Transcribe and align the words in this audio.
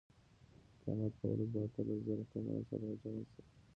د 0.75 0.75
قیامت 0.81 1.13
په 1.19 1.25
ورځ 1.31 1.49
به 1.53 1.59
اتلس 1.65 1.99
زره 2.07 2.23
قومونه 2.31 2.61
سره 2.69 2.83
راجمع 2.89 3.23
شي. 3.31 3.41